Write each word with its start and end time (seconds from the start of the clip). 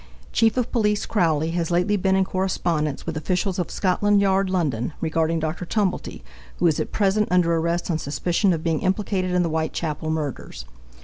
Chief 0.33 0.57
of 0.57 0.71
Police 0.71 1.05
Crowly 1.05 1.51
has 1.51 1.69
lately 1.69 1.95
been 1.95 2.15
in 2.15 2.25
correspondence 2.25 3.05
with 3.05 3.15
officials 3.15 3.59
of 3.59 3.69
Scotland 3.69 4.19
Yard, 4.19 4.49
London, 4.49 4.93
regarding 4.99 5.37
Dr. 5.39 5.63
Tumblety, 5.63 6.23
who 6.57 6.65
is 6.65 6.79
at 6.79 6.91
present 6.91 7.27
under 7.29 7.55
arrest 7.55 7.91
on 7.91 7.99
suspicion 7.99 8.51
of 8.51 8.63
being 8.63 8.79
implicated 8.79 9.29
in 9.29 9.43
the 9.43 9.49
Whitechapel 9.49 10.09
murders. 10.09 10.65